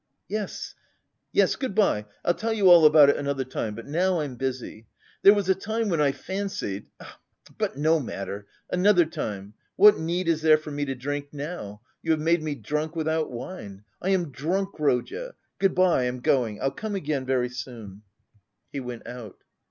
"Yes, 0.27 0.73
yes; 1.31 1.55
good 1.55 1.75
bye. 1.75 2.07
I'll 2.25 2.33
tell 2.33 2.53
you 2.53 2.71
all 2.71 2.87
about 2.87 3.11
it 3.11 3.17
another 3.17 3.43
time, 3.43 3.75
but 3.75 3.85
now 3.85 4.19
I'm 4.21 4.35
busy. 4.35 4.87
There 5.21 5.35
was 5.35 5.47
a 5.47 5.53
time 5.53 5.89
when 5.89 6.01
I 6.01 6.11
fancied... 6.11 6.87
But 7.55 7.77
no 7.77 7.99
matter, 7.99 8.47
another 8.71 9.05
time!... 9.05 9.53
What 9.75 9.99
need 9.99 10.27
is 10.27 10.41
there 10.41 10.57
for 10.57 10.71
me 10.71 10.85
to 10.85 10.95
drink 10.95 11.27
now? 11.31 11.81
You 12.01 12.09
have 12.13 12.19
made 12.19 12.41
me 12.41 12.55
drunk 12.55 12.95
without 12.95 13.29
wine. 13.31 13.83
I 14.01 14.09
am 14.09 14.31
drunk, 14.31 14.79
Rodya! 14.79 15.35
Good 15.59 15.75
bye, 15.75 16.07
I'm 16.07 16.21
going. 16.21 16.59
I'll 16.59 16.71
come 16.71 16.95
again 16.95 17.23
very 17.23 17.49
soon." 17.49 18.01
He 18.71 18.79
went 18.79 19.05
out. 19.05 19.37